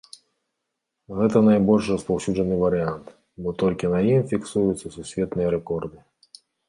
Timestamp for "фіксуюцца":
4.33-4.87